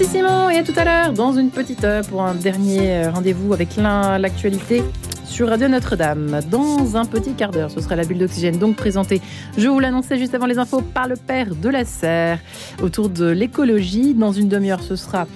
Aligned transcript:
Merci 0.00 0.16
Simon 0.16 0.48
et 0.48 0.56
à 0.56 0.62
tout 0.64 0.72
à 0.76 0.84
l'heure 0.86 1.12
dans 1.12 1.34
une 1.34 1.50
petite 1.50 1.84
heure 1.84 2.02
pour 2.06 2.22
un 2.22 2.34
dernier 2.34 3.06
rendez-vous 3.08 3.52
avec 3.52 3.76
l'actualité 3.76 4.82
sur 5.26 5.48
Radio 5.48 5.68
Notre-Dame. 5.68 6.40
Dans 6.50 6.96
un 6.96 7.04
petit 7.04 7.34
quart 7.34 7.50
d'heure, 7.50 7.70
ce 7.70 7.82
sera 7.82 7.96
la 7.96 8.04
bulle 8.04 8.16
d'oxygène, 8.16 8.56
donc 8.56 8.76
présentée, 8.76 9.20
je 9.58 9.68
vous 9.68 9.78
l'annonçais 9.78 10.16
juste 10.16 10.34
avant 10.34 10.46
les 10.46 10.58
infos, 10.58 10.80
par 10.80 11.06
le 11.06 11.16
père 11.16 11.54
de 11.54 11.68
la 11.68 11.84
serre 11.84 12.38
autour 12.82 13.10
de 13.10 13.26
l'écologie. 13.26 14.14
Dans 14.14 14.32
une 14.32 14.48
demi-heure, 14.48 14.82
ce 14.82 14.96
sera 14.96 15.26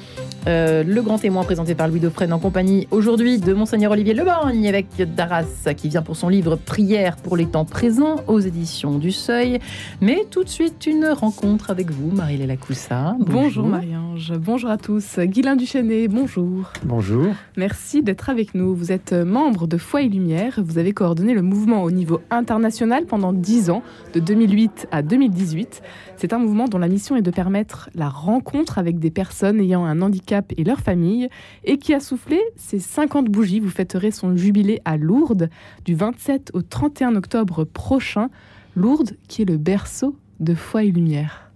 euh, 0.47 0.85
le 0.85 1.01
grand 1.01 1.19
témoin 1.19 1.43
présenté 1.43 1.75
par 1.75 1.89
Louis 1.89 2.01
Dauphren 2.01 2.31
en 2.33 2.39
compagnie 2.39 2.87
aujourd'hui 2.91 3.39
de 3.39 3.55
Monseigneur 3.55 3.93
Olivier 3.93 4.13
Leborgne, 4.13 4.69
avec 4.69 4.87
d'Arras, 5.15 5.73
qui 5.75 5.89
vient 5.89 6.03
pour 6.03 6.17
son 6.17 6.29
livre 6.29 6.57
Prière 6.57 7.17
pour 7.17 7.37
les 7.37 7.47
temps 7.47 7.65
présents 7.65 8.17
aux 8.27 8.41
éditions 8.41 8.99
du 8.99 9.11
Seuil. 9.11 9.59
Mais 10.03 10.27
tout 10.31 10.45
de 10.45 10.49
suite, 10.51 10.87
une 10.87 11.07
rencontre 11.07 11.71
avec 11.71 11.91
vous, 11.91 12.11
Marie-Léla 12.11 12.59
Coussa. 12.59 13.17
Bonjour, 13.19 13.43
bonjour 13.43 13.67
Marie-Ange, 13.67 14.33
bonjour 14.37 14.69
à 14.69 14.77
tous. 14.77 15.19
Guylain 15.19 15.57
Duchesnay, 15.57 16.09
bonjour. 16.09 16.71
Bonjour. 16.85 17.29
Merci 17.57 18.03
d'être 18.03 18.29
avec 18.29 18.55
nous. 18.55 18.75
Vous 18.75 18.93
êtes 18.93 19.15
membre 19.15 19.67
de 19.67 19.79
Foi 19.79 20.03
et 20.03 20.09
Lumière. 20.09 20.61
Vous 20.63 20.77
avez 20.77 20.93
coordonné 20.93 21.33
le 21.33 21.43
mouvement 21.43 21.83
au 21.83 21.91
niveau 21.91 22.21
international 22.31 23.07
pendant 23.07 23.33
10 23.33 23.71
ans, 23.71 23.83
de 24.13 24.21
2008 24.21 24.89
à 24.91 25.01
2018. 25.01 25.81
C'est 26.17 26.33
un 26.35 26.39
mouvement 26.39 26.69
dont 26.69 26.79
la 26.79 26.89
mission 26.89 27.17
est 27.17 27.23
de 27.23 27.31
permettre 27.31 27.89
la 27.95 28.09
rencontre 28.11 28.79
avec 28.79 28.99
des 28.99 29.11
personnes 29.11 29.59
ayant 29.59 29.85
un 29.85 30.03
handicap 30.03 30.34
et 30.57 30.65
leur 30.65 30.81
famille, 30.81 31.29
et 31.65 31.79
qui 31.79 31.95
a 31.95 32.01
soufflé 32.01 32.41
ses 32.57 32.79
50 32.79 33.27
bougies. 33.27 33.61
Vous 33.61 33.71
fêterez 33.71 34.11
son 34.11 34.37
jubilé 34.37 34.81
à 34.85 34.97
Lourdes 34.97 35.49
du 35.85 35.95
27 35.95 36.51
au 36.55 36.63
31 36.63 37.17
octobre 37.17 37.65
prochain. 37.65 38.31
Lourdes 38.77 39.17
qui 39.29 39.43
est 39.43 39.47
le 39.47 39.57
berceau 39.57 40.17
de 40.41 40.55
foi 40.55 40.85
et 40.85 40.91
lumière. 40.91 41.51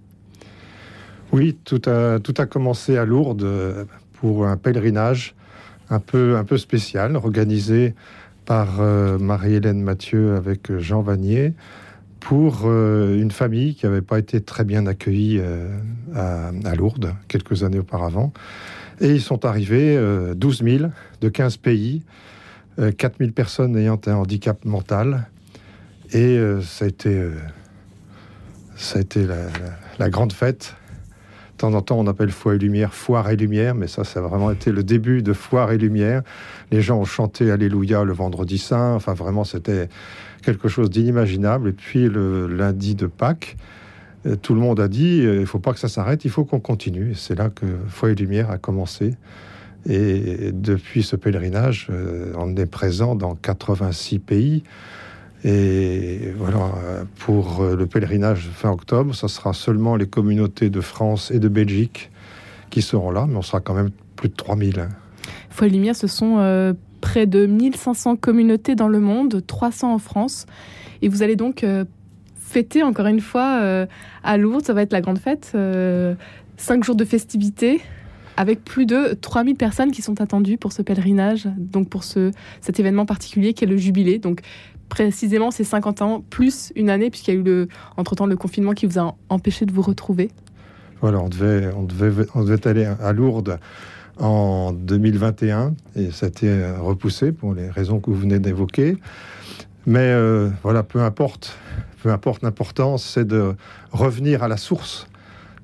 Oui, 1.33 1.57
tout 1.65 1.83
a, 1.87 2.21
tout 2.21 2.35
a 2.39 2.47
commencé 2.47 2.97
à 2.97 3.05
Lourdes 3.05 3.43
euh, 3.43 3.85
pour 4.15 4.47
un 4.47 4.57
pèlerinage 4.57 5.35
un 5.91 6.01
peu, 6.01 6.37
un 6.37 6.45
peu 6.45 6.57
spécial, 6.57 7.17
organisé 7.17 7.95
par 8.47 8.81
euh, 8.81 9.19
Marie-Hélène 9.19 9.83
Mathieu 9.83 10.35
avec 10.37 10.77
Jean 10.79 11.03
Vanier 11.03 11.53
pour 12.21 12.63
euh, 12.65 13.21
une 13.21 13.31
famille 13.31 13.75
qui 13.75 13.87
n'avait 13.87 14.03
pas 14.03 14.19
été 14.19 14.41
très 14.41 14.65
bien 14.65 14.87
accueillie 14.87 15.39
euh, 15.41 15.79
à, 16.15 16.75
Lourdes 16.75 17.15
quelques 17.29 17.63
années 17.63 17.79
auparavant. 17.79 18.33
Et 19.01 19.13
ils 19.13 19.21
sont 19.21 19.45
arrivés 19.45 19.97
12 20.35 20.63
000 20.65 20.91
de 21.21 21.29
15 21.29 21.59
pays, 21.59 22.03
4 22.77 23.19
000 23.21 23.31
personnes 23.31 23.77
ayant 23.77 24.01
un 24.07 24.15
handicap 24.15 24.65
mental. 24.65 25.29
Et 26.13 26.37
ça 26.63 26.85
a 26.85 26.89
été, 26.89 27.31
ça 28.75 28.99
a 28.99 29.03
été 29.03 29.25
la, 29.99 30.11
grande 30.11 30.33
fête. 30.33 30.75
De 31.59 31.63
temps 31.63 31.75
en 31.75 31.83
temps, 31.83 31.99
on 31.99 32.07
appelle 32.07 32.31
Foi 32.31 32.55
et 32.55 32.59
Lumière, 32.59 32.95
Foire 32.95 33.29
et 33.31 33.37
Lumière, 33.37 33.75
mais 33.75 33.89
ça, 33.89 34.05
ça 34.05 34.21
a 34.21 34.23
vraiment 34.23 34.53
été 34.53 34.71
le 34.71 34.85
début 34.85 35.25
de 35.25 35.33
Foire 35.33 35.73
et 35.73 35.77
Lumière. 35.77 36.23
Les 36.71 36.83
gens 36.83 37.01
ont 37.01 37.05
chanté 37.05 37.51
Alléluia 37.51 38.05
le 38.05 38.13
vendredi 38.13 38.59
saint. 38.59 38.95
Enfin, 38.95 39.13
vraiment, 39.13 39.43
c'était 39.43 39.89
quelque 40.43 40.69
chose 40.69 40.89
d'inimaginable. 40.89 41.71
Et 41.71 41.73
puis 41.73 42.09
le 42.09 42.47
lundi 42.47 42.95
de 42.95 43.09
Pâques, 43.09 43.57
euh, 44.25 44.37
tout 44.37 44.55
le 44.55 44.61
monde 44.61 44.79
a 44.79 44.87
dit 44.87 45.27
euh, 45.27 45.35
il 45.35 45.41
ne 45.41 45.47
faut 45.47 45.59
pas 45.59 45.73
que 45.73 45.81
ça 45.81 45.89
s'arrête, 45.89 46.25
il 46.25 46.31
faut 46.31 46.45
qu'on 46.45 46.61
continue. 46.61 47.17
C'est 47.17 47.37
là 47.37 47.51
que 47.51 47.67
Foi 47.89 48.11
et 48.11 48.15
Lumière 48.15 48.53
a 48.53 48.59
commencé. 48.59 49.17
Et 49.85 50.53
depuis 50.53 51.03
ce 51.03 51.17
pèlerinage, 51.17 51.89
euh, 51.91 52.35
on 52.37 52.55
est 52.55 52.71
présent 52.71 53.17
dans 53.17 53.35
86 53.35 54.21
pays. 54.21 54.63
Et 55.45 56.33
voilà, 56.37 56.73
pour 57.21 57.63
le 57.63 57.87
pèlerinage 57.87 58.49
fin 58.53 58.71
octobre, 58.71 59.15
ce 59.15 59.29
sera 59.29 59.53
seulement 59.53 59.95
les 59.95 60.07
communautés 60.07 60.69
de 60.69 60.81
France 60.81 61.31
et 61.31 61.39
de 61.39 61.49
Belgique 61.49 62.11
qui 62.71 62.83
seront 62.83 63.11
là, 63.11 63.27
mais 63.29 63.37
on 63.37 63.43
sera 63.43 63.61
quand 63.61 63.75
même 63.75 63.91
plus 64.17 64.29
de 64.29 64.35
3000. 64.35 64.89
Foi 65.51 65.69
Lumière, 65.69 65.95
ce 65.95 66.09
sont 66.09 66.75
près 67.01 67.27
de 67.27 67.47
1500 67.47 68.17
communautés 68.17 68.75
dans 68.75 68.89
le 68.89 69.01
monde, 69.01 69.43
300 69.47 69.95
en 69.95 69.99
France. 69.99 70.47
Et 71.03 71.09
vous 71.09 71.23
allez 71.23 71.37
donc 71.37 71.65
euh, 71.65 71.85
fêter 72.37 72.83
encore 72.83 73.07
une 73.07 73.21
fois 73.21 73.61
euh, 73.63 73.87
à 74.23 74.37
Lourdes, 74.37 74.65
ça 74.65 74.73
va 74.73 74.83
être 74.83 74.93
la 74.93 75.01
grande 75.01 75.19
fête, 75.19 75.53
euh, 75.55 76.15
cinq 76.57 76.85
jours 76.85 76.97
de 76.97 77.05
festivités 77.05 77.81
avec 78.37 78.63
plus 78.65 78.87
de 78.87 79.15
3000 79.21 79.57
personnes 79.57 79.91
qui 79.91 80.01
sont 80.01 80.21
attendues 80.21 80.59
pour 80.59 80.73
ce 80.73 80.83
pèlerinage, 80.83 81.49
donc 81.57 81.89
pour 81.89 82.05
ce, 82.05 82.31
cet 82.61 82.79
événement 82.79 83.05
particulier 83.05 83.53
qui 83.53 83.65
est 83.65 83.67
le 83.67 83.77
jubilé. 83.77 84.19
Donc 84.19 84.43
précisément 84.89 85.51
ces 85.51 85.65
50 85.65 86.03
ans, 86.03 86.25
plus 86.31 86.73
une 86.77 86.91
année, 86.91 87.11
puisqu'il 87.11 87.35
y 87.35 87.37
a 87.37 87.41
eu 87.41 87.43
le, 87.43 87.69
entre-temps 87.97 88.27
le 88.27 88.37
confinement 88.37 88.73
qui 88.73 88.87
vous 88.87 88.99
a 88.99 89.15
empêché 89.29 89.67
de 89.67 89.73
vous 89.73 89.83
retrouver. 89.83 90.31
Voilà, 91.01 91.21
on 91.21 91.29
devait, 91.29 91.71
on 91.75 91.85
devait, 91.85 92.27
on 92.35 92.43
devait 92.43 92.67
aller 92.67 92.85
à 92.85 93.13
Lourdes 93.13 93.59
en 94.19 94.73
2021 94.73 95.75
et 95.95 96.11
ça 96.11 96.27
a 96.27 96.29
été 96.29 96.73
repoussé 96.81 97.31
pour 97.31 97.55
les 97.55 97.71
raisons 97.71 98.01
que 98.01 98.11
vous 98.11 98.17
venez 98.17 98.41
d'évoquer. 98.41 98.97
Mais 99.89 100.11
euh, 100.13 100.51
voilà, 100.63 100.83
peu 100.83 101.01
importe, 101.01 101.57
peu 102.03 102.11
importe 102.11 102.43
l'importance, 102.43 103.05
c'est 103.05 103.27
de 103.27 103.55
revenir 103.91 104.43
à 104.43 104.49
la 104.49 104.59
source, 104.59 105.07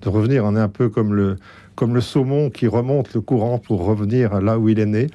de 0.00 0.08
revenir. 0.08 0.46
On 0.46 0.56
est 0.56 0.60
un 0.60 0.70
peu 0.70 0.88
comme 0.88 1.12
le, 1.12 1.36
comme 1.74 1.94
le 1.94 2.00
saumon 2.00 2.48
qui 2.48 2.66
remonte 2.66 3.12
le 3.12 3.20
courant 3.20 3.58
pour 3.58 3.84
revenir 3.84 4.40
là 4.40 4.58
où 4.58 4.70
il 4.70 4.78
est 4.78 4.86
né. 4.86 5.08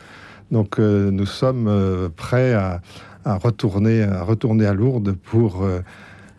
Donc 0.51 0.79
euh, 0.79 1.09
nous 1.09 1.25
sommes 1.25 1.67
euh, 1.67 2.09
prêts 2.15 2.53
à, 2.53 2.81
à, 3.25 3.37
retourner, 3.37 4.03
à 4.03 4.23
retourner 4.23 4.65
à 4.65 4.73
Lourdes 4.73 5.13
pour 5.13 5.65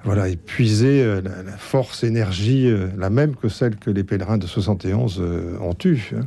voilà, 0.05 0.29
épuiser 0.29 1.21
la, 1.23 1.57
force, 1.59 2.05
énergie, 2.05 2.73
la 2.97 3.11
même 3.11 3.37
que 3.37 3.49
celle 3.49 3.77
que 3.77 3.91
les 3.91 4.05
pèlerins 4.05 4.39
de 4.39 4.47
71 4.47 5.23
ont 5.61 5.77
eue. 5.85 6.13
Hein. 6.17 6.27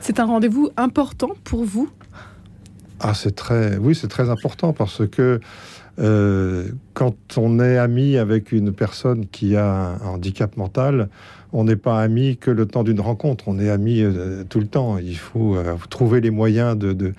C'est 0.00 0.18
un 0.18 0.24
rendez-vous 0.24 0.70
important 0.76 1.30
pour 1.44 1.64
vous? 1.64 1.90
Ah, 3.00 3.14
c'est 3.14 3.34
très, 3.34 3.76
oui, 3.76 3.94
c'est 3.94 4.08
très 4.08 4.30
important 4.30 4.72
parce 4.72 5.06
que 5.06 5.40
euh, 5.98 6.68
quand 6.94 7.16
on 7.36 7.60
est 7.60 7.76
ami 7.76 8.16
avec 8.16 8.52
une 8.52 8.72
personne 8.72 9.26
qui 9.26 9.56
a 9.56 9.98
un 10.02 10.06
handicap 10.06 10.56
mental, 10.56 11.08
on 11.52 11.64
n'est 11.64 11.76
pas 11.76 12.00
ami 12.00 12.36
que 12.36 12.50
le 12.50 12.66
temps 12.66 12.84
d'une 12.84 13.00
rencontre, 13.00 13.48
on 13.48 13.58
est 13.58 13.70
ami 13.70 14.00
euh, 14.00 14.44
tout 14.48 14.60
le 14.60 14.66
temps. 14.66 14.98
Il 14.98 15.16
faut 15.16 15.56
euh, 15.56 15.76
trouver 15.90 16.20
les 16.20 16.30
moyens 16.30 16.76
de, 16.76 17.12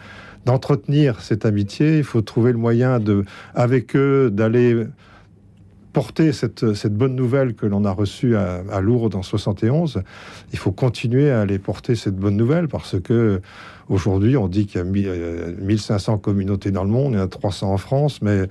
d'entretenir 0.45 1.21
cette 1.21 1.45
amitié. 1.45 1.97
Il 1.97 2.03
faut 2.03 2.21
trouver 2.21 2.51
le 2.51 2.57
moyen 2.57 2.99
de, 2.99 3.25
avec 3.53 3.95
eux, 3.95 4.29
d'aller 4.31 4.85
porter 5.93 6.31
cette, 6.31 6.73
cette, 6.73 6.95
bonne 6.95 7.15
nouvelle 7.15 7.53
que 7.53 7.65
l'on 7.65 7.83
a 7.85 7.91
reçue 7.91 8.35
à, 8.35 8.81
Lourdes 8.81 9.15
en 9.15 9.23
71, 9.23 10.03
il 10.53 10.57
faut 10.57 10.71
continuer 10.71 11.31
à 11.31 11.41
aller 11.41 11.59
porter 11.59 11.95
cette 11.95 12.15
bonne 12.15 12.37
nouvelle 12.37 12.67
parce 12.67 12.99
que 12.99 13.41
aujourd'hui, 13.89 14.37
on 14.37 14.47
dit 14.47 14.67
qu'il 14.67 14.79
y 14.79 14.81
a 14.81 14.85
1500 14.85 16.13
euh, 16.13 16.17
communautés 16.17 16.71
dans 16.71 16.83
le 16.83 16.89
monde, 16.89 17.13
il 17.13 17.17
y 17.17 17.19
en 17.19 17.25
a 17.25 17.27
300 17.27 17.73
en 17.73 17.77
France, 17.77 18.21
mais 18.21 18.47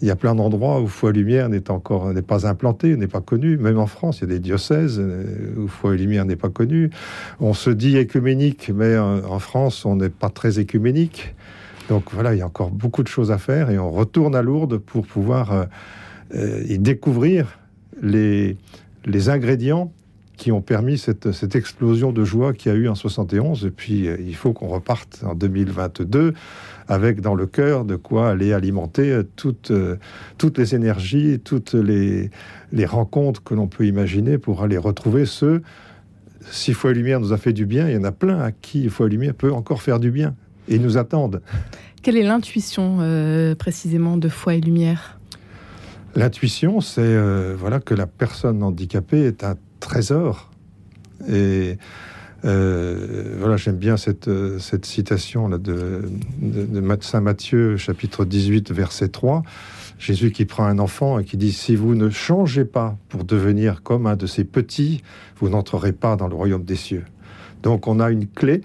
il 0.00 0.08
y 0.08 0.10
a 0.10 0.16
plein 0.16 0.34
d'endroits 0.34 0.80
où 0.80 0.86
Foi 0.86 1.10
et 1.10 1.12
Lumière 1.12 1.48
n'est 1.48 1.70
encore 1.70 2.12
n'est 2.12 2.22
pas 2.22 2.46
implanté, 2.46 2.96
n'est 2.96 3.08
pas 3.08 3.20
connu. 3.20 3.56
Même 3.56 3.78
en 3.78 3.86
France, 3.86 4.18
il 4.18 4.20
y 4.22 4.24
a 4.24 4.34
des 4.34 4.40
diocèses 4.40 4.98
euh, 5.00 5.54
où 5.56 5.68
Foi 5.68 5.94
et 5.94 5.98
Lumière 5.98 6.24
n'est 6.24 6.36
pas 6.36 6.50
connu. 6.50 6.90
On 7.40 7.54
se 7.54 7.70
dit 7.70 7.96
écuménique, 7.96 8.70
mais 8.74 8.96
en 8.96 9.38
France, 9.38 9.84
on 9.84 9.96
n'est 9.96 10.08
pas 10.08 10.30
très 10.30 10.58
écuménique. 10.60 11.34
Donc 11.88 12.12
voilà, 12.12 12.34
il 12.34 12.38
y 12.38 12.42
a 12.42 12.46
encore 12.46 12.70
beaucoup 12.70 13.02
de 13.02 13.08
choses 13.08 13.30
à 13.30 13.38
faire 13.38 13.70
et 13.70 13.78
on 13.78 13.90
retourne 13.90 14.34
à 14.34 14.42
Lourdes 14.42 14.78
pour 14.78 15.06
pouvoir 15.06 15.52
euh, 15.52 15.64
euh, 16.34 16.62
et 16.68 16.78
découvrir 16.78 17.58
les, 18.02 18.56
les 19.06 19.28
ingrédients 19.30 19.90
qui 20.38 20.52
ont 20.52 20.62
permis 20.62 20.96
cette, 20.96 21.32
cette 21.32 21.54
explosion 21.54 22.12
de 22.12 22.24
joie 22.24 22.54
qu'il 22.54 22.72
y 22.72 22.74
a 22.74 22.78
eu 22.78 22.88
en 22.88 22.94
71. 22.94 23.66
Et 23.66 23.70
puis, 23.70 24.08
euh, 24.08 24.16
il 24.18 24.34
faut 24.34 24.54
qu'on 24.54 24.68
reparte 24.68 25.22
en 25.26 25.34
2022 25.34 26.32
avec 26.86 27.20
dans 27.20 27.34
le 27.34 27.46
cœur 27.46 27.84
de 27.84 27.96
quoi 27.96 28.30
aller 28.30 28.54
alimenter 28.54 29.12
euh, 29.12 29.22
toutes, 29.36 29.72
toutes 30.38 30.56
les 30.56 30.74
énergies, 30.74 31.40
toutes 31.40 31.74
les, 31.74 32.30
les 32.72 32.86
rencontres 32.86 33.42
que 33.42 33.54
l'on 33.54 33.66
peut 33.66 33.86
imaginer 33.86 34.38
pour 34.38 34.62
aller 34.62 34.78
retrouver 34.78 35.26
ceux. 35.26 35.60
Si 36.50 36.72
Foi 36.72 36.92
et 36.92 36.94
Lumière 36.94 37.20
nous 37.20 37.34
a 37.34 37.36
fait 37.36 37.52
du 37.52 37.66
bien, 37.66 37.88
il 37.88 37.94
y 37.94 37.98
en 37.98 38.04
a 38.04 38.12
plein 38.12 38.40
à 38.40 38.52
qui 38.52 38.88
Foi 38.88 39.06
et 39.06 39.10
Lumière 39.10 39.34
peut 39.34 39.52
encore 39.52 39.82
faire 39.82 40.00
du 40.00 40.10
bien. 40.10 40.34
Et 40.68 40.76
ils 40.76 40.82
nous 40.82 40.96
attendent. 40.96 41.42
Quelle 42.02 42.16
est 42.16 42.22
l'intuition 42.22 42.98
précisément 43.58 44.16
de 44.16 44.28
Foi 44.28 44.54
et 44.54 44.60
Lumière? 44.60 45.18
L'intuition, 46.18 46.80
c'est 46.80 47.00
euh, 47.02 47.54
voilà 47.56 47.80
que 47.80 47.94
la 47.94 48.06
personne 48.06 48.62
handicapée 48.62 49.24
est 49.24 49.44
un 49.44 49.56
trésor. 49.88 50.50
Et 51.28 51.78
euh, 52.44 53.36
voilà, 53.38 53.56
j'aime 53.56 53.78
bien 53.78 53.96
cette, 53.96 54.28
euh, 54.28 54.58
cette 54.58 54.84
citation 54.84 55.48
là 55.48 55.56
de, 55.56 56.02
de, 56.42 56.98
Saint 57.00 57.22
Matthieu, 57.22 57.78
chapitre 57.78 58.26
18, 58.26 58.70
verset 58.70 59.08
3. 59.08 59.42
Jésus 59.98 60.30
qui 60.30 60.44
prend 60.44 60.64
un 60.64 60.78
enfant 60.78 61.18
et 61.18 61.24
qui 61.24 61.38
dit 61.38 61.52
Si 61.52 61.74
vous 61.74 61.94
ne 61.94 62.10
changez 62.10 62.66
pas 62.66 62.98
pour 63.08 63.24
devenir 63.24 63.82
comme 63.82 64.06
un 64.06 64.14
de 64.14 64.26
ces 64.26 64.44
petits, 64.44 65.02
vous 65.38 65.48
n'entrerez 65.48 65.92
pas 65.92 66.16
dans 66.16 66.28
le 66.28 66.34
royaume 66.34 66.64
des 66.64 66.76
cieux. 66.76 67.04
Donc 67.62 67.88
on 67.88 67.98
a 67.98 68.10
une 68.10 68.28
clé, 68.28 68.60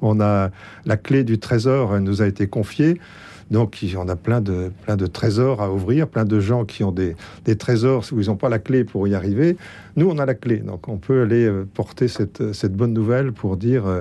on 0.00 0.20
a 0.20 0.50
la 0.86 0.96
clé 0.96 1.24
du 1.24 1.40
trésor, 1.40 1.96
elle 1.96 2.04
nous 2.04 2.22
a 2.22 2.26
été 2.28 2.46
confiée 2.46 3.00
Donc 3.50 3.78
on 3.96 4.08
a 4.08 4.16
plein 4.16 4.40
de, 4.40 4.70
plein 4.84 4.96
de 4.96 5.06
trésors 5.06 5.62
à 5.62 5.72
ouvrir, 5.72 6.08
plein 6.08 6.24
de 6.24 6.40
gens 6.40 6.64
qui 6.64 6.84
ont 6.84 6.92
des, 6.92 7.16
trésors 7.56 8.04
où 8.12 8.20
ils 8.20 8.26
n'ont 8.26 8.36
pas 8.36 8.48
la 8.48 8.58
clé 8.58 8.84
pour 8.84 9.08
y 9.08 9.14
arriver. 9.14 9.56
Nous, 9.96 10.08
on 10.08 10.18
a 10.18 10.26
la 10.26 10.34
clé, 10.34 10.58
donc 10.58 10.88
on 10.88 10.98
peut 10.98 11.22
aller 11.22 11.46
euh, 11.46 11.66
porter 11.72 12.08
cette, 12.08 12.52
cette 12.52 12.74
bonne 12.74 12.92
nouvelle 12.92 13.32
pour 13.32 13.56
dire, 13.56 13.86
euh, 13.86 14.00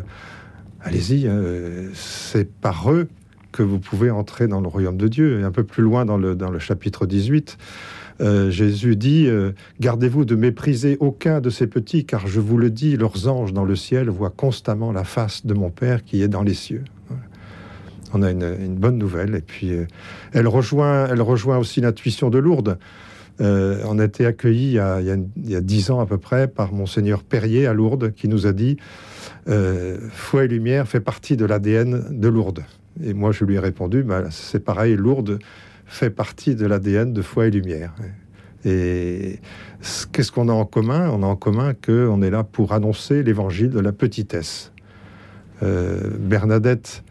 allez-y, 0.81 1.27
euh, 1.27 1.89
c'est 1.93 2.51
par 2.51 2.91
eux 2.91 3.07
que 3.51 3.63
vous 3.63 3.79
pouvez 3.79 4.11
entrer 4.11 4.47
dans 4.47 4.61
le 4.61 4.67
royaume 4.67 4.97
de 4.97 5.07
Dieu. 5.07 5.39
Et 5.39 5.43
un 5.43 5.51
peu 5.51 5.63
plus 5.63 5.83
loin 5.83 6.05
dans 6.05 6.17
le, 6.17 6.59
chapitre 6.59 7.05
18, 7.05 7.57
euh, 8.21 8.49
Jésus 8.49 8.95
dit 8.95 9.25
euh, 9.27 9.51
Gardez-vous 9.79 10.25
de 10.25 10.35
mépriser 10.35 10.97
aucun 10.99 11.41
de 11.41 11.49
ces 11.49 11.67
petits, 11.67 12.05
car 12.05 12.27
je 12.27 12.39
vous 12.39 12.57
le 12.57 12.69
dis, 12.69 12.97
leurs 12.97 13.27
anges 13.27 13.53
dans 13.53 13.65
le 13.65 13.75
ciel 13.75 14.09
voient 14.09 14.33
constamment 14.35 14.91
la 14.91 15.03
face 15.03 15.45
de 15.45 15.53
mon 15.53 15.69
Père 15.69 16.03
qui 16.03 16.21
est 16.21 16.27
dans 16.27 16.43
les 16.43 16.53
cieux. 16.53 16.83
On 18.13 18.23
a 18.23 18.31
une, 18.31 18.75
bonne 18.75 18.97
nouvelle. 18.97 19.35
Et 19.35 19.41
puis, 19.41 19.71
euh, 19.71 19.85
elle, 20.33 20.47
rejoint, 20.47 21.07
elle 21.07 21.21
rejoint 21.21 21.57
aussi 21.57 21.81
l'intuition 21.81 22.29
de 22.29 22.37
Lourdes. 22.37 22.77
on 23.39 23.99
a 23.99 24.05
été 24.05 24.25
accueillis 24.25 24.79
il 24.79 25.47
y, 25.49 25.55
a, 25.55 25.61
dix 25.61 25.91
ans 25.91 25.99
à 25.99 26.05
peu 26.05 26.17
près 26.17 26.47
par 26.47 26.73
Monseigneur 26.73 27.23
Perrier 27.23 27.67
à 27.67 27.73
Lourdes, 27.73 28.13
qui 28.13 28.27
nous 28.27 28.47
a 28.47 28.53
dit 28.53 28.77
Foi 29.45 30.45
et 30.45 30.47
lumière 30.47 30.87
fait 30.87 30.99
partie 30.99 31.37
de 31.37 31.45
l'ADN 31.45 32.05
de 32.09 32.27
Lourdes. 32.27 32.63
Et 33.03 33.13
moi, 33.13 33.31
je 33.31 33.45
lui 33.45 33.55
ai 33.55 33.59
répondu 33.59 34.03
bah, 34.03 34.23
C'est 34.31 34.63
pareil, 34.63 34.95
Lourdes 34.95 35.39
fait 35.87 36.09
partie 36.09 36.55
de 36.55 36.65
l'ADN 36.65 37.13
de 37.13 37.21
foi 37.21 37.47
et 37.47 37.51
lumière. 37.51 37.93
Et 38.65 39.39
qu'est-ce 40.11 40.31
qu'on 40.31 40.49
a 40.49 40.53
en 40.53 40.65
commun? 40.65 41.09
On 41.09 41.23
a 41.23 41.25
en 41.25 41.35
commun 41.35 41.73
qu'on 41.73 42.21
est 42.21 42.29
là 42.29 42.43
pour 42.43 42.73
annoncer 42.73 43.23
l'évangile 43.23 43.69
de 43.69 43.79
la 43.79 43.91
petitesse. 43.91 44.71
Euh, 45.63 46.11
Bernadette 46.19 47.03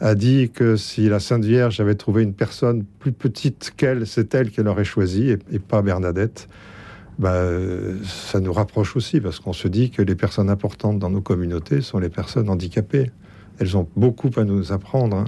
a 0.00 0.14
dit 0.14 0.50
que 0.50 0.76
si 0.76 1.08
la 1.08 1.20
Sainte 1.20 1.44
Vierge 1.44 1.78
avait 1.80 1.94
trouvé 1.94 2.22
une 2.22 2.32
personne 2.32 2.84
plus 2.98 3.12
petite 3.12 3.72
qu'elle, 3.76 4.06
c'est 4.06 4.34
elle 4.34 4.50
qu'elle 4.50 4.68
aurait 4.68 4.84
choisie 4.84 5.30
et, 5.30 5.58
pas 5.58 5.82
Bernadette. 5.82 6.48
Bah, 7.18 7.42
ça 8.04 8.40
nous 8.40 8.52
rapproche 8.52 8.96
aussi 8.96 9.20
parce 9.20 9.40
qu'on 9.40 9.52
se 9.52 9.68
dit 9.68 9.90
que 9.90 10.00
les 10.00 10.14
personnes 10.14 10.48
importantes 10.48 10.98
dans 10.98 11.10
nos 11.10 11.20
communautés 11.20 11.82
sont 11.82 11.98
les 11.98 12.08
personnes 12.08 12.48
handicapées. 12.48 13.10
Elles 13.58 13.76
ont 13.76 13.86
beaucoup 13.94 14.30
à 14.36 14.44
nous 14.44 14.72
apprendre. 14.72 15.18
Hein. 15.18 15.24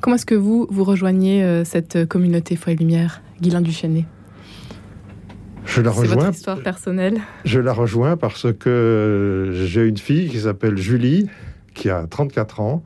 Comment 0.00 0.14
est-ce 0.14 0.26
que 0.26 0.36
vous, 0.36 0.68
vous 0.70 0.84
rejoignez 0.84 1.42
euh, 1.42 1.64
cette 1.64 2.06
communauté 2.06 2.54
Foi 2.54 2.74
et 2.74 2.76
Lumière, 2.76 3.22
Guylain 3.40 3.60
Duchesnay? 3.60 4.04
Je 5.64 5.80
la 5.80 5.90
rejoins. 5.90 6.16
Votre 6.16 6.30
histoire 6.30 6.62
personnelle? 6.62 7.20
Je 7.44 7.58
la 7.58 7.72
rejoins 7.72 8.16
parce 8.16 8.46
que 8.52 9.50
j'ai 9.52 9.84
une 9.84 9.98
fille 9.98 10.28
qui 10.28 10.38
s'appelle 10.38 10.76
Julie, 10.78 11.28
qui 11.74 11.90
a 11.90 12.06
34 12.06 12.60
ans. 12.60 12.84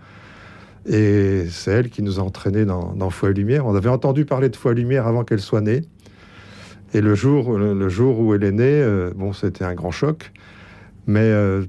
Et 0.86 1.46
c'est 1.50 1.72
elle 1.72 1.90
qui 1.90 2.02
nous 2.02 2.18
a 2.18 2.22
entraînés 2.22 2.64
dans, 2.64 2.94
dans 2.94 3.10
Foi 3.10 3.30
et 3.30 3.34
Lumière. 3.34 3.66
On 3.66 3.74
avait 3.74 3.88
entendu 3.88 4.24
parler 4.24 4.48
de 4.48 4.56
Foi 4.56 4.72
et 4.72 4.74
Lumière 4.74 5.06
avant 5.06 5.24
qu'elle 5.24 5.40
soit 5.40 5.60
née. 5.60 5.82
Et 6.92 7.00
le 7.00 7.14
jour, 7.14 7.56
le, 7.56 7.88
jour 7.88 8.18
où 8.18 8.34
elle 8.34 8.42
est 8.42 8.52
née, 8.52 8.64
euh, 8.64 9.12
bon, 9.14 9.32
c'était 9.32 9.64
un 9.64 9.74
grand 9.74 9.92
choc. 9.92 10.32
Mais 11.06 11.20
euh, 11.20 11.64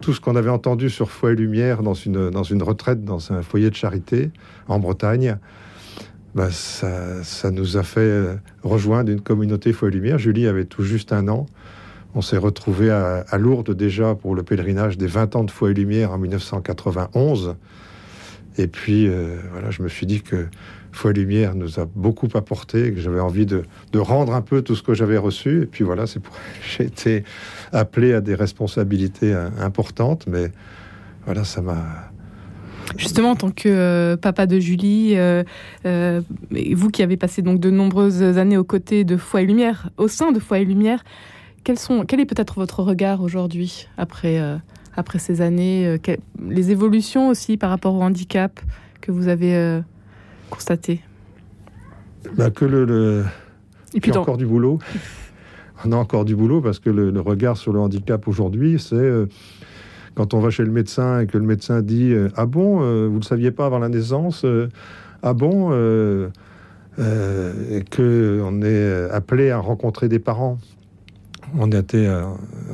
tout 0.00 0.12
ce 0.12 0.20
qu'on 0.20 0.36
avait 0.36 0.50
entendu 0.50 0.90
sur 0.90 1.10
Foi 1.10 1.32
et 1.32 1.36
Lumière 1.36 1.82
dans 1.82 1.94
une, 1.94 2.30
dans 2.30 2.42
une 2.42 2.62
retraite, 2.62 3.04
dans 3.04 3.32
un 3.32 3.42
foyer 3.42 3.70
de 3.70 3.74
charité 3.74 4.30
en 4.66 4.78
Bretagne, 4.78 5.38
bah, 6.34 6.50
ça, 6.50 7.22
ça, 7.24 7.50
nous 7.50 7.78
a 7.78 7.82
fait 7.82 8.00
euh, 8.00 8.34
rejoindre 8.62 9.10
une 9.10 9.22
communauté 9.22 9.72
Foi 9.72 9.88
et 9.88 9.92
Lumière. 9.92 10.18
Julie 10.18 10.46
avait 10.46 10.66
tout 10.66 10.82
juste 10.82 11.12
un 11.12 11.28
an. 11.28 11.46
On 12.14 12.20
s'est 12.20 12.36
retrouvé 12.36 12.90
à, 12.90 13.24
à, 13.28 13.38
Lourdes 13.38 13.74
déjà 13.74 14.14
pour 14.14 14.34
le 14.34 14.42
pèlerinage 14.42 14.98
des 14.98 15.06
20 15.06 15.36
ans 15.36 15.44
de 15.44 15.50
Foi 15.50 15.70
et 15.70 15.74
Lumière 15.74 16.12
en 16.12 16.18
1991. 16.18 17.56
Et 18.58 18.66
puis, 18.66 19.06
euh, 19.06 19.36
voilà, 19.52 19.70
je 19.70 19.82
me 19.82 19.88
suis 19.88 20.04
dit 20.04 20.20
que 20.20 20.46
Foi 20.90 21.12
Lumière 21.12 21.54
nous 21.54 21.78
a 21.78 21.84
beaucoup 21.84 22.28
apporté, 22.34 22.92
que 22.92 23.00
j'avais 23.00 23.20
envie 23.20 23.46
de, 23.46 23.62
rendre 23.94 24.34
un 24.34 24.42
peu 24.42 24.62
tout 24.62 24.74
ce 24.74 24.82
que 24.82 24.94
j'avais 24.94 25.16
reçu. 25.16 25.62
Et 25.62 25.66
puis 25.66 25.84
voilà, 25.84 26.06
c'est 26.06 26.20
pour 26.20 26.34
j'ai 26.76 26.84
été 26.84 27.24
appelé 27.72 28.12
à 28.12 28.20
des 28.20 28.34
responsabilités 28.34 29.32
importantes, 29.58 30.26
mais 30.26 30.50
voilà, 31.24 31.44
ça 31.44 31.62
m'a 31.62 32.10
Justement, 32.96 33.32
en 33.32 33.36
tant 33.36 33.50
que 33.50 33.68
euh, 33.68 34.16
papa 34.16 34.46
de 34.46 34.58
Julie, 34.58 35.12
euh, 35.16 35.42
vous 35.84 36.90
qui 36.90 37.02
avez 37.02 37.16
passé 37.18 37.42
donc 37.42 37.60
de 37.60 37.70
nombreuses 37.70 38.22
années 38.38 38.56
aux 38.56 38.64
côtés 38.64 39.04
de 39.04 39.16
Foi 39.16 39.42
et 39.42 39.46
Lumière, 39.46 39.90
au 39.98 40.08
sein 40.08 40.32
de 40.32 40.40
Foi 40.40 40.60
et 40.60 40.64
Lumière, 40.64 41.04
quel 41.64 41.76
est 41.76 42.24
peut-être 42.24 42.54
votre 42.54 42.82
regard 42.82 43.20
aujourd'hui 43.20 43.88
après, 43.98 44.40
après 44.98 45.18
ces 45.18 45.40
années 45.40 45.98
Les 46.46 46.70
évolutions 46.70 47.28
aussi 47.28 47.56
par 47.56 47.70
rapport 47.70 47.94
au 47.94 48.02
handicap 48.02 48.60
que 49.00 49.12
vous 49.12 49.28
avez 49.28 49.80
constaté? 50.50 51.00
Bah, 52.36 52.50
Que 52.50 52.64
le, 52.64 53.24
Et 53.94 54.00
puis, 54.00 54.12
encore 54.12 54.36
du 54.36 54.46
boulot. 54.46 54.78
On 55.84 55.92
a 55.92 55.96
encore 55.96 56.24
du 56.24 56.34
boulot 56.34 56.60
parce 56.60 56.80
que 56.80 56.90
le, 56.90 57.20
regard 57.20 57.56
sur 57.56 57.72
le 57.72 57.78
handicap 57.78 58.26
aujourd'hui, 58.26 58.78
c'est 58.80 58.96
euh, 58.96 59.26
quand 60.14 60.34
on 60.34 60.40
va 60.40 60.50
chez 60.50 60.64
le 60.64 60.72
médecin 60.72 61.20
et 61.20 61.26
que 61.26 61.38
le 61.38 61.44
médecin 61.44 61.82
dit 61.82 62.12
euh, 62.12 62.28
Ah 62.36 62.46
bon, 62.46 62.82
euh, 62.82 63.06
vous 63.06 63.14
ne 63.14 63.20
le 63.20 63.24
saviez 63.24 63.52
pas 63.52 63.66
avant 63.66 63.78
la 63.78 63.88
naissance 63.88 64.44
Ah 65.22 65.34
bon 65.34 65.72
Et 66.98 67.84
qu'on 67.94 68.62
est 68.62 69.10
appelé 69.12 69.50
à 69.50 69.58
rencontrer 69.58 70.08
des 70.08 70.18
parents? 70.18 70.58
On 71.56 71.70
a 71.72 71.78
été, 71.78 72.12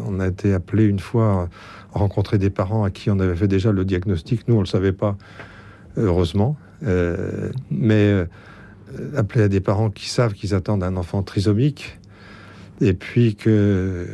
on 0.07 0.19
a 0.19 0.27
été 0.27 0.55
appelé 0.55 0.87
une 0.87 0.99
fois 0.99 1.49
à 1.95 1.99
rencontrer 1.99 2.39
des 2.39 2.51
parents 2.51 2.85
à 2.85 2.91
qui 2.91 3.11
on 3.11 3.19
avait 3.21 3.37
fait 3.37 3.49
déjà 3.49 3.73
le 3.73 3.85
diagnostic. 3.85 4.47
Nous, 4.49 4.55
on 4.55 4.59
ne 4.59 4.65
le 4.65 4.69
savait 4.69 4.93
pas, 4.93 5.17
heureusement. 5.97 6.57
Euh, 6.83 7.51
mais 7.71 7.95
euh, 7.95 8.27
appeler 9.17 9.45
à 9.45 9.49
des 9.49 9.61
parents 9.61 9.91
qui 9.91 10.09
savent 10.09 10.35
qu'ils 10.35 10.55
attendent 10.55 10.83
un 10.83 10.97
enfant 10.97 11.23
trisomique, 11.23 11.99
et 12.81 12.93
puis 12.93 13.37
que 13.37 14.07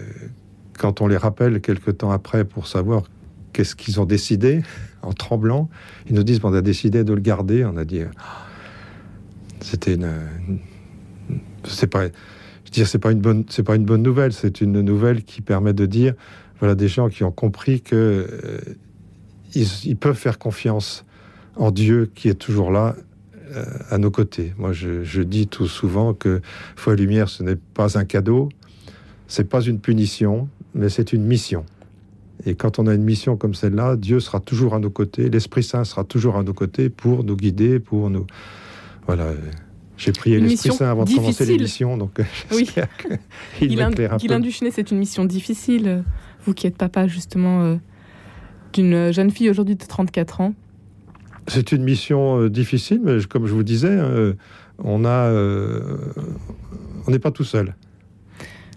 quand 0.78 1.00
on 1.00 1.06
les 1.06 1.16
rappelle 1.16 1.60
quelque 1.60 1.90
temps 1.90 2.10
après 2.10 2.44
pour 2.44 2.66
savoir 2.66 3.02
qu'est-ce 3.52 3.74
qu'ils 3.74 4.00
ont 4.00 4.04
décidé, 4.04 4.62
en 5.02 5.12
tremblant, 5.12 5.68
ils 6.08 6.14
nous 6.14 6.22
disent 6.22 6.40
on 6.42 6.52
a 6.52 6.60
décidé 6.60 7.04
de 7.04 7.12
le 7.14 7.20
garder. 7.20 7.64
On 7.64 7.76
a 7.76 7.84
dit 7.84 8.02
ah, 8.02 8.46
c'était 9.60 9.94
une, 9.94 10.10
c'est 11.64 11.86
pas 11.86 12.08
dire 12.70 12.86
pas 13.00 13.10
c'est 13.48 13.62
pas 13.62 13.76
une 13.76 13.84
bonne 13.84 14.02
nouvelle. 14.02 14.32
C'est 14.32 14.60
une 14.60 14.80
nouvelle 14.80 15.24
qui 15.24 15.40
permet 15.40 15.72
de 15.72 15.86
dire 15.86 16.14
voilà 16.60 16.74
des 16.74 16.88
gens 16.88 17.08
qui 17.08 17.24
ont 17.24 17.32
compris 17.32 17.80
que 17.80 17.96
euh, 17.96 18.60
ils, 19.54 19.96
peuvent 19.96 20.16
faire 20.16 20.38
confiance 20.38 21.04
en 21.56 21.70
Dieu 21.70 22.10
qui 22.14 22.28
est 22.28 22.34
toujours 22.34 22.70
là 22.70 22.94
euh, 23.52 23.64
à 23.90 23.98
nos 23.98 24.10
côtés. 24.10 24.52
Moi, 24.58 24.72
je, 24.72 25.22
dis 25.22 25.48
tout 25.48 25.66
souvent 25.66 26.14
que 26.14 26.40
foi 26.76 26.92
et 26.92 26.96
lumière, 26.96 27.28
ce 27.28 27.42
n'est 27.42 27.56
pas 27.56 27.98
un 27.98 28.04
cadeau, 28.04 28.50
c'est 29.26 29.48
pas 29.48 29.62
une 29.62 29.80
punition, 29.80 30.48
mais 30.74 30.88
c'est 30.88 31.12
une 31.12 31.24
mission. 31.24 31.64
Et 32.46 32.54
quand 32.54 32.78
on 32.78 32.86
a 32.86 32.94
une 32.94 33.04
mission 33.04 33.36
comme 33.36 33.54
celle-là, 33.54 33.96
Dieu 33.96 34.20
sera 34.20 34.40
toujours 34.40 34.74
à 34.74 34.78
nos 34.78 34.90
côtés, 34.90 35.28
l'Esprit 35.28 35.62
Saint 35.62 35.84
sera 35.84 36.04
toujours 36.04 36.36
à 36.36 36.42
nos 36.42 36.54
côtés 36.54 36.90
pour 36.90 37.24
nous 37.24 37.36
guider, 37.36 37.80
pour 37.80 38.10
nous. 38.10 38.26
Voilà. 39.06 39.32
J'ai 40.00 40.12
prié 40.12 40.40
l'Esprit 40.40 40.72
Saint 40.72 40.90
avant 40.90 41.04
de 41.04 41.14
commencer 41.14 41.44
l'émission, 41.44 41.96
donc 41.96 42.20
oui. 42.52 42.68
il 43.60 43.76
m'éclaire 43.76 44.14
un 44.14 44.16
Guylain 44.16 44.40
Duchenet, 44.40 44.70
c'est 44.70 44.90
une 44.90 44.98
mission 44.98 45.24
difficile. 45.24 46.02
Vous 46.46 46.54
qui 46.54 46.66
êtes 46.66 46.78
papa 46.78 47.06
justement 47.06 47.62
euh, 47.62 47.76
d'une 48.72 49.12
jeune 49.12 49.30
fille 49.30 49.50
aujourd'hui 49.50 49.76
de 49.76 49.84
34 49.84 50.40
ans. 50.40 50.54
C'est 51.48 51.72
une 51.72 51.82
mission 51.82 52.42
euh, 52.42 52.50
difficile, 52.50 53.00
mais 53.02 53.18
comme 53.28 53.46
je 53.46 53.52
vous 53.52 53.62
disais, 53.62 53.88
euh, 53.90 54.34
on 54.78 55.04
a, 55.04 55.26
euh, 55.26 55.96
on 57.06 57.10
n'est 57.10 57.18
pas 57.18 57.30
tout 57.30 57.44
seul. 57.44 57.74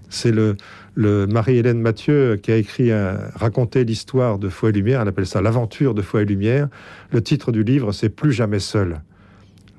C'est 0.09 0.31
le, 0.31 0.57
le 0.95 1.27
Marie-Hélène 1.27 1.79
Mathieu 1.79 2.37
qui 2.41 2.51
a 2.51 2.57
écrit, 2.57 2.91
raconté 3.35 3.83
l'histoire 3.83 4.37
de 4.37 4.47
Foi 4.49 4.69
et 4.69 4.71
Lumière. 4.71 5.01
Elle 5.01 5.07
appelle 5.07 5.25
ça 5.25 5.41
l'aventure 5.41 5.95
de 5.95 6.03
Foi 6.03 6.21
et 6.21 6.25
Lumière. 6.25 6.67
Le 7.11 7.21
titre 7.21 7.51
du 7.51 7.63
livre, 7.63 7.91
c'est 7.93 8.09
Plus 8.09 8.31
jamais 8.31 8.59
seul. 8.59 9.01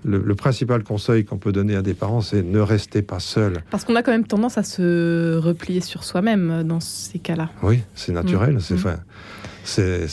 Le, 0.05 0.35
principal 0.35 0.83
conseil 0.83 1.25
qu'on 1.25 1.39
peut 1.39 1.53
donner 1.53 1.77
à 1.77 1.83
des 1.83 1.95
parents, 1.95 2.21
c'est 2.21 2.43
ne 2.43 2.61
restez 2.61 3.01
pas 3.01 3.21
seul. 3.21 3.63
Parce 3.71 3.85
qu'on 3.85 3.97
a 3.97 4.03
quand 4.03 4.13
même 4.13 4.27
tendance 4.27 4.59
à 4.59 4.63
se 4.63 5.37
replier 5.39 5.81
sur 5.81 6.05
soi-même 6.05 6.63
dans 6.63 6.81
ces 6.81 7.19
cas-là. 7.19 7.51
Oui, 7.63 7.81
c'est 7.95 8.13
naturel, 8.13 8.57
mmh. 8.57 8.75
Mmh. 8.75 10.07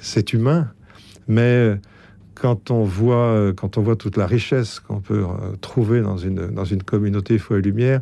c'est, 0.00 0.32
humain. 0.32 0.70
Mais 1.28 1.74
quand 2.34 2.70
on 2.70 2.84
voit, 2.84 3.16
euh, 3.16 3.52
quand 3.52 3.76
on 3.76 3.82
voit 3.82 3.96
toute 3.96 4.16
la 4.16 4.26
richesse 4.26 4.80
qu'on 4.80 5.00
peut 5.00 5.24
euh, 5.24 5.56
trouver 5.60 6.00
dans 6.00 6.16
une, 6.16 6.46
dans 6.46 6.64
une 6.64 6.82
communauté 6.82 7.38
foi 7.38 7.58
et 7.58 7.62
lumière, 7.62 8.00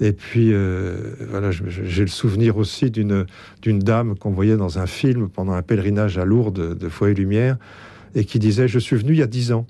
et 0.00 0.12
puis, 0.12 0.52
euh, 0.52 0.96
voilà, 1.28 1.50
j'ai 1.50 2.02
le 2.02 2.08
souvenir 2.08 2.56
aussi 2.56 2.90
d'une 2.90 3.26
dame 3.62 4.16
qu'on 4.16 4.30
voyait 4.30 4.56
dans 4.56 4.78
un 4.78 4.86
film 4.86 5.28
pendant 5.28 5.52
un 5.52 5.62
pèlerinage 5.62 6.16
à 6.16 6.24
Lourdes 6.24 6.78
de 6.78 6.88
Foi 6.88 7.10
et 7.10 7.14
Lumière, 7.14 7.58
et 8.14 8.24
qui 8.24 8.38
disait 8.38 8.66
Je 8.66 8.78
suis 8.78 8.96
venu 8.96 9.12
il 9.12 9.18
y 9.18 9.22
a 9.22 9.26
dix 9.26 9.52
ans, 9.52 9.66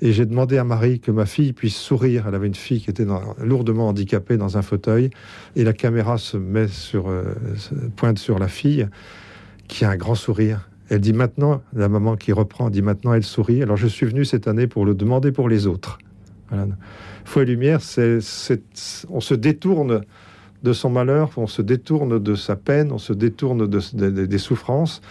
et 0.00 0.12
j'ai 0.12 0.26
demandé 0.26 0.58
à 0.58 0.64
Marie 0.64 1.00
que 1.00 1.10
ma 1.10 1.26
fille 1.26 1.52
puisse 1.52 1.76
sourire. 1.76 2.26
Elle 2.28 2.34
avait 2.34 2.46
une 2.46 2.54
fille 2.54 2.80
qui 2.80 2.90
était 2.90 3.06
lourdement 3.42 3.88
handicapée 3.88 4.36
dans 4.36 4.56
un 4.56 4.62
fauteuil, 4.62 5.10
et 5.56 5.64
la 5.64 5.72
caméra 5.72 6.18
se 6.18 6.36
met 6.36 6.68
sur, 6.68 7.12
pointe 7.96 8.18
sur 8.18 8.38
la 8.38 8.48
fille, 8.48 8.88
qui 9.66 9.84
a 9.84 9.90
un 9.90 9.96
grand 9.96 10.14
sourire. 10.14 10.68
Elle 10.90 11.00
dit 11.00 11.12
maintenant, 11.12 11.62
la 11.74 11.88
maman 11.88 12.16
qui 12.16 12.32
reprend 12.32 12.70
dit 12.70 12.82
maintenant, 12.82 13.12
elle 13.12 13.24
sourit. 13.24 13.62
Alors 13.62 13.76
je 13.76 13.86
suis 13.86 14.06
venu 14.06 14.24
cette 14.24 14.48
année 14.48 14.66
pour 14.66 14.86
le 14.86 14.94
demander 14.94 15.32
pour 15.32 15.48
les 15.48 15.66
autres. 15.66 15.98
Voilà. 16.48 16.66
Foi 17.24 17.42
et 17.42 17.44
lumière, 17.44 17.82
c'est, 17.82 18.20
on 19.10 19.20
se 19.20 19.34
détourne 19.34 20.00
de 20.62 20.72
son 20.72 20.90
malheur, 20.90 21.30
on 21.36 21.46
se 21.46 21.60
détourne 21.60 22.18
de 22.18 22.34
sa 22.34 22.56
peine, 22.56 22.90
on 22.90 22.98
se 22.98 23.12
détourne 23.12 23.66
de, 23.66 24.24
des 24.24 24.38
souffrances 24.38 25.02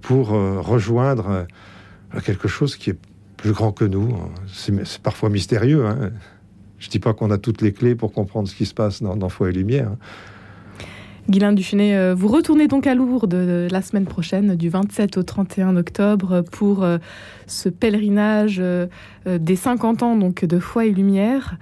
pour 0.00 0.32
euh, 0.32 0.60
rejoindre 0.60 1.46
euh, 2.14 2.20
quelque 2.20 2.48
chose 2.48 2.76
qui 2.76 2.90
est 2.90 2.98
plus 3.44 3.52
grand 3.52 3.72
que 3.72 3.84
nous. 3.84 4.08
C'est, 4.46 4.72
parfois 5.02 5.28
mystérieux. 5.28 5.84
Hein. 5.84 6.12
Je 6.78 6.86
ne 6.86 6.90
dis 6.90 6.98
pas 6.98 7.12
qu'on 7.12 7.30
a 7.30 7.36
toutes 7.36 7.60
les 7.60 7.74
clés 7.74 7.94
pour 7.94 8.10
comprendre 8.10 8.48
ce 8.48 8.54
qui 8.54 8.64
se 8.64 8.72
passe 8.72 9.02
dans, 9.02 9.28
Foi 9.28 9.50
et 9.50 9.52
lumière. 9.52 9.90
Guylain 11.28 11.52
Duchenet, 11.52 11.94
euh, 11.94 12.14
vous 12.14 12.28
retournez 12.28 12.68
donc 12.68 12.86
à 12.86 12.94
Lourdes 12.94 13.34
la 13.34 13.82
semaine 13.82 14.06
prochaine, 14.06 14.56
du 14.56 14.70
27 14.70 15.18
au 15.18 15.22
31 15.22 15.76
octobre, 15.76 16.40
pour 16.40 16.84
euh, 16.84 16.96
ce 17.46 17.68
pèlerinage 17.68 18.60
euh, 18.60 18.86
des 19.26 19.56
50 19.56 20.02
ans 20.02 20.16
donc 20.16 20.46
de 20.46 20.58
foi 20.58 20.86
et 20.86 20.90
lumière. 20.90 21.58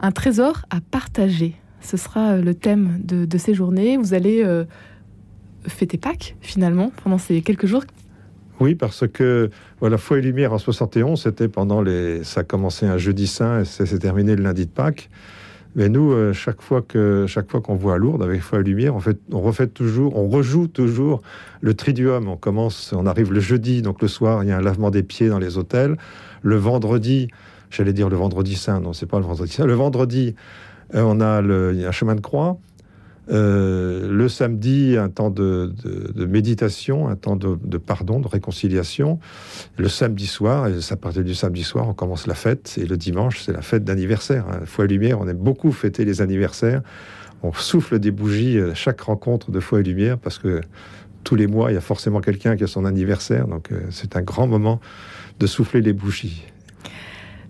Un 0.00 0.12
trésor 0.12 0.66
à 0.68 0.82
partager. 0.82 1.54
Ce 1.80 1.96
sera 1.96 2.36
le 2.36 2.52
thème 2.52 3.00
de, 3.02 3.38
ces 3.38 3.54
journées. 3.54 3.96
Vous 3.96 4.12
allez 4.12 4.44
fêter 5.66 5.96
Pâques, 5.96 6.36
finalement, 6.42 6.92
pendant 7.02 7.16
ces 7.16 7.40
quelques 7.40 7.66
jours. 7.66 7.84
Oui, 8.60 8.74
parce 8.74 9.06
que 9.06 9.50
voilà, 9.80 9.98
foi 9.98 10.18
et 10.18 10.20
lumière 10.20 10.52
en 10.52 10.58
71, 10.58 11.22
c'était 11.22 11.48
pendant 11.48 11.80
les. 11.80 12.24
Ça 12.24 12.40
a 12.40 12.44
commencé 12.44 12.86
un 12.86 12.98
jeudi 12.98 13.26
saint 13.26 13.60
et 13.60 13.64
ça 13.64 13.86
s'est 13.86 13.98
terminé 13.98 14.34
le 14.34 14.42
lundi 14.42 14.66
de 14.66 14.70
Pâques. 14.70 15.10
Mais 15.76 15.88
nous, 15.88 16.10
euh, 16.10 16.32
chaque 16.32 16.60
fois 16.60 16.82
que 16.82 17.26
chaque 17.28 17.48
fois 17.50 17.60
qu'on 17.60 17.76
voit 17.76 17.98
Lourdes 17.98 18.22
avec 18.22 18.40
Foi 18.40 18.58
et 18.58 18.62
Lumière, 18.62 18.96
on, 18.96 19.00
fait, 19.00 19.18
on 19.30 19.40
refait 19.40 19.68
toujours, 19.68 20.16
on 20.16 20.28
rejoue 20.28 20.66
toujours 20.66 21.22
le 21.60 21.74
Triduum. 21.74 22.26
On 22.26 22.36
commence, 22.36 22.92
on 22.92 23.06
arrive 23.06 23.32
le 23.32 23.40
jeudi, 23.40 23.80
donc 23.80 24.02
le 24.02 24.08
soir, 24.08 24.42
il 24.42 24.48
y 24.48 24.52
a 24.52 24.56
un 24.56 24.62
lavement 24.62 24.90
des 24.90 25.04
pieds 25.04 25.28
dans 25.28 25.38
les 25.38 25.56
hôtels. 25.56 25.96
Le 26.42 26.56
vendredi, 26.56 27.28
j'allais 27.70 27.92
dire 27.92 28.08
le 28.08 28.16
vendredi 28.16 28.56
saint, 28.56 28.80
non, 28.80 28.92
c'est 28.92 29.06
pas 29.06 29.18
le 29.18 29.24
vendredi 29.26 29.52
saint. 29.52 29.66
Le 29.66 29.74
vendredi, 29.74 30.34
euh, 30.96 31.02
on 31.02 31.20
a 31.20 31.42
le, 31.42 31.84
a 31.84 31.88
un 31.88 31.92
chemin 31.92 32.16
de 32.16 32.20
croix. 32.20 32.58
Euh, 33.30 34.08
le 34.10 34.28
samedi, 34.28 34.96
un 34.96 35.08
temps 35.08 35.30
de, 35.30 35.72
méditation, 36.16 37.08
un 37.08 37.16
temps 37.16 37.36
de, 37.36 37.78
pardon, 37.78 38.20
de 38.20 38.28
réconciliation. 38.28 39.18
Le 39.76 39.88
samedi 39.88 40.26
soir, 40.26 40.68
et 40.68 40.74
à 40.90 40.96
partir 40.96 41.24
du 41.24 41.34
samedi 41.34 41.62
soir, 41.62 41.88
on 41.88 41.94
commence 41.94 42.26
la 42.26 42.34
fête. 42.34 42.78
Et 42.80 42.86
le 42.86 42.96
dimanche, 42.96 43.40
c'est 43.40 43.52
la 43.52 43.62
fête 43.62 43.84
d'anniversaire. 43.84 44.46
Hein. 44.48 44.60
Foi 44.64 44.86
et 44.86 44.88
Lumière, 44.88 45.20
on 45.20 45.28
aime 45.28 45.36
beaucoup 45.36 45.72
fêter 45.72 46.04
les 46.04 46.22
anniversaires. 46.22 46.82
On 47.42 47.52
souffle 47.52 47.98
des 47.98 48.10
bougies 48.10 48.58
à 48.58 48.74
chaque 48.74 49.00
rencontre 49.00 49.50
de 49.50 49.60
Foi 49.60 49.80
et 49.80 49.82
Lumière 49.84 50.18
parce 50.18 50.38
que 50.38 50.60
tous 51.22 51.36
les 51.36 51.46
mois, 51.46 51.70
il 51.70 51.74
y 51.74 51.78
a 51.78 51.82
forcément 51.82 52.20
quelqu'un 52.20 52.56
qui 52.56 52.64
a 52.64 52.66
son 52.66 52.84
anniversaire. 52.84 53.46
Donc 53.46 53.70
euh, 53.70 53.82
c'est 53.90 54.16
un 54.16 54.22
grand 54.22 54.46
moment 54.46 54.80
de 55.38 55.46
souffler 55.46 55.80
les 55.80 55.92
bougies 55.92 56.44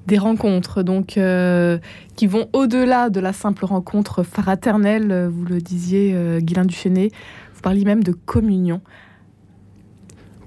des 0.08 0.18
rencontres 0.18 0.82
donc 0.82 1.18
euh, 1.18 1.78
qui 2.16 2.26
vont 2.26 2.48
au-delà 2.54 3.10
de 3.10 3.20
la 3.20 3.32
simple 3.32 3.66
rencontre 3.66 4.24
fraternelle, 4.24 5.28
vous 5.30 5.44
le 5.44 5.60
disiez, 5.60 6.12
euh, 6.14 6.40
Guylain 6.40 6.64
Duchesnay. 6.64 7.10
Vous 7.54 7.60
parliez 7.60 7.84
même 7.84 8.02
de 8.02 8.12
communion. 8.12 8.80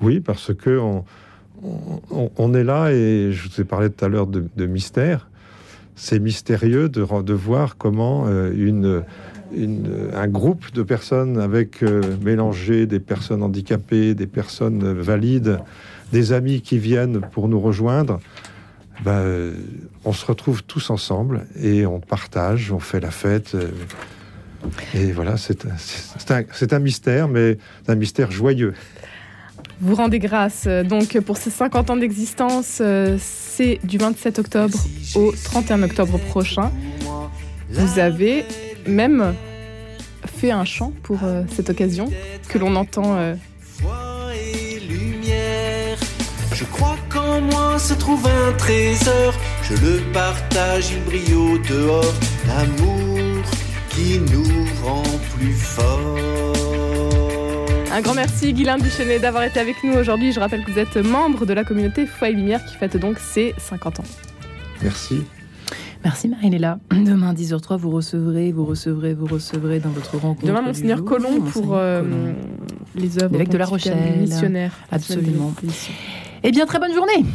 Oui, 0.01 0.19
parce 0.19 0.53
que 0.53 0.81
on, 2.37 2.53
est 2.55 2.63
là 2.63 2.91
et 2.91 3.31
je 3.31 3.47
vous 3.47 3.61
ai 3.61 3.63
parlé 3.63 3.91
tout 3.91 4.03
à 4.03 4.07
l'heure 4.07 4.25
de, 4.25 4.65
mystère. 4.65 5.29
C'est 5.95 6.17
mystérieux 6.17 6.89
de, 6.89 7.33
voir 7.33 7.77
comment 7.77 8.25
euh, 8.25 8.51
une, 8.55 9.03
un 10.15 10.27
groupe 10.27 10.73
de 10.73 10.81
personnes 10.81 11.37
avec 11.37 11.83
mélangé 12.23 12.87
des 12.87 12.99
personnes 12.99 13.43
handicapées, 13.43 14.15
des 14.15 14.25
personnes 14.25 14.91
valides, 14.93 15.59
des 16.11 16.33
amis 16.33 16.61
qui 16.61 16.79
viennent 16.79 17.21
pour 17.31 17.47
nous 17.47 17.59
rejoindre, 17.59 18.19
bah, 19.03 19.23
on 20.05 20.13
se 20.13 20.25
retrouve 20.25 20.63
tous 20.63 20.89
ensemble 20.89 21.45
et 21.59 21.85
on 21.85 21.99
partage, 21.99 22.71
on 22.71 22.79
fait 22.79 22.99
la 22.99 23.11
fête. 23.11 23.55
Euh, 23.55 23.69
et 24.93 25.11
voilà, 25.11 25.37
c'est 25.37 25.65
un, 25.65 26.43
un, 26.71 26.79
mystère, 26.79 27.27
mais 27.27 27.57
un 27.87 27.95
mystère 27.95 28.31
joyeux. 28.31 28.73
Vous 29.79 29.95
rendez 29.95 30.19
grâce 30.19 30.65
euh, 30.67 30.83
donc 30.83 31.19
pour 31.21 31.37
ces 31.37 31.49
50 31.49 31.89
ans 31.89 31.97
d'existence. 31.97 32.77
Euh, 32.81 33.17
c'est 33.19 33.79
du 33.83 33.97
27 33.97 34.37
octobre 34.37 34.77
au 35.15 35.31
31 35.31 35.81
octobre 35.83 36.19
prochain. 36.19 36.71
Vous 37.71 37.99
avez 37.99 38.45
même 38.85 39.33
fait 40.25 40.51
un 40.51 40.65
chant 40.65 40.91
pour 41.03 41.19
cette 41.55 41.69
occasion 41.69 42.11
que 42.49 42.57
l'on 42.57 42.75
entend. 42.75 43.35
Je 46.53 46.65
crois 46.65 46.90
se 47.81 47.93
trouve 47.95 48.27
un 48.27 48.51
trésor, 48.53 49.33
je 49.63 49.73
le 49.73 50.01
partage, 50.13 50.91
il 50.91 51.03
brille 51.03 51.33
au 51.33 51.57
dehors, 51.57 52.13
l'amour 52.47 53.41
qui 53.89 54.19
nous 54.19 54.65
rend 54.83 55.01
plus 55.35 55.53
forts. 55.53 56.53
Un 57.91 58.01
grand 58.01 58.13
merci 58.13 58.53
Guylain 58.53 58.77
Duchenet 58.77 59.17
d'avoir 59.17 59.43
été 59.43 59.59
avec 59.59 59.83
nous 59.83 59.93
aujourd'hui. 59.93 60.31
Je 60.31 60.39
rappelle 60.39 60.63
que 60.63 60.71
vous 60.71 60.77
êtes 60.77 60.95
membre 60.97 61.47
de 61.47 61.53
la 61.53 61.63
communauté 61.63 62.05
Foi 62.05 62.29
et 62.29 62.33
Lumière 62.33 62.63
qui 62.65 62.75
fête 62.75 62.97
donc 62.97 63.17
ses 63.17 63.55
50 63.57 64.01
ans. 64.01 64.03
Merci. 64.83 65.23
Merci 66.03 66.29
Marie-Léla. 66.29 66.77
Demain 66.91 67.33
10h03, 67.33 67.77
vous 67.77 67.89
recevrez, 67.89 68.51
vous 68.51 68.65
recevrez, 68.65 69.15
vous 69.15 69.25
recevrez 69.25 69.79
dans 69.79 69.89
votre 69.89 70.17
rencontre. 70.17 70.45
Demain, 70.45 70.61
Monseigneur 70.61 71.03
Colomb 71.03 71.41
pour 71.41 71.75
euh, 71.75 72.03
les 72.95 73.23
œuvres 73.23 73.33
avec 73.35 73.49
de 73.49 73.57
la 73.57 73.65
Rochelle 73.65 74.19
missionnaire. 74.19 74.73
Absolument. 74.91 75.51
Eh 76.43 76.51
bien, 76.51 76.67
très 76.67 76.79
bonne 76.79 76.93
journée 76.93 77.25